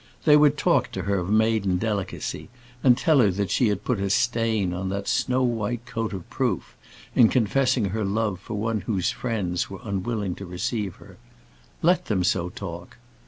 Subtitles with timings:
[0.25, 2.49] They would talk to her of maiden delicacy,
[2.83, 6.27] and tell her that she had put a stain on that snow white coat of
[6.27, 6.75] proof,
[7.13, 11.17] in confessing her love for one whose friends were unwilling to receive her.
[11.83, 12.97] Let them so talk.